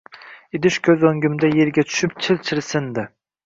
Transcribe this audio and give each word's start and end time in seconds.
Idish 0.59 0.79
ko`z 0.87 0.95
o`ngimda 1.11 1.51
erga 1.67 1.87
tushib 1.91 2.19
chil-chil 2.25 2.67
sindi 2.73 3.09